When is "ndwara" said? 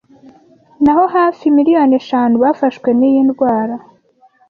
3.27-3.75